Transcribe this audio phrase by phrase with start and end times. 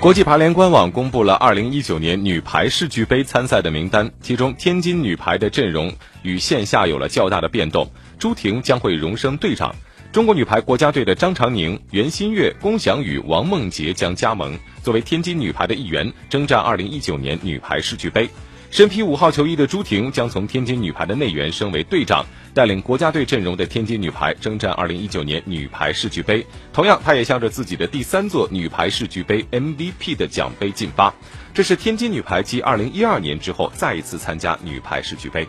[0.00, 5.92] 国际排联官网公布了2019年女排世俱杯参赛的名单，其中天津女排的阵容
[6.22, 7.86] 与线下有了较大的变动，
[8.18, 9.76] 朱婷将会荣升队长。
[10.10, 18.26] 中国女排国家队的张常宁、袁心玥、龚翔宇、王梦洁将加盟，作为天津女排的一员，征战2019年女排世俱杯。
[18.70, 26.46] 身披五号球衣的朱婷将从天津女排的内援升为队长，带领国家队阵容的天津女排征战2019年女排世俱杯。
[26.72, 31.14] 同样，她也向着自己的第三座女排世俱杯 MVP 的奖杯进发。
[31.52, 35.48] 这是天津女排继2012年之后再一次参加女排世俱杯。